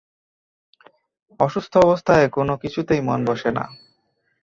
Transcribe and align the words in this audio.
অসুস্থ 1.39 1.73
অবস্থায় 1.77 2.25
কোনো 2.29 2.53
কিছুতেই 2.57 3.01
মন 3.01 3.19
বসে 3.25 3.49
না। 3.51 3.63